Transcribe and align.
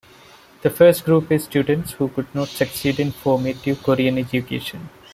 The 0.63 0.71
first 0.71 1.05
group 1.05 1.31
is 1.31 1.43
students 1.43 1.91
who 1.91 2.07
could 2.09 2.33
not 2.33 2.47
succeed 2.47 2.99
in 2.99 3.11
formative 3.11 3.83
Korean 3.83 4.17
education. 4.17 4.89